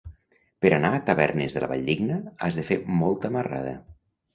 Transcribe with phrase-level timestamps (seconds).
[0.65, 2.19] Per anar a Tavernes de la Valldigna
[2.49, 3.81] has de fer molta marrada.